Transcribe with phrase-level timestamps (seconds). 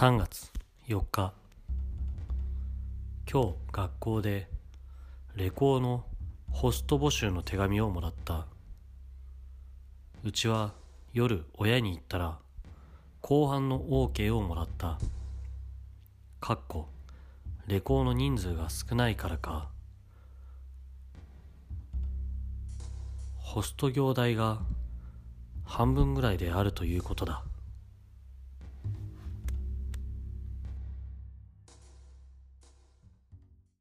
[0.00, 0.50] 3月
[0.88, 1.34] 4日。
[3.30, 4.48] 今日学校で
[5.36, 6.06] レコーの
[6.50, 8.46] ホスト募集の手紙をもらった。
[10.24, 10.72] うちは
[11.12, 12.38] 夜親に行ったら
[13.20, 14.98] 後半の OK をもらった。
[16.40, 16.88] かっこ
[17.66, 19.68] レコーの人数が少ないからか
[23.36, 24.62] ホスト業代が
[25.66, 27.44] 半分ぐらいであるということだ。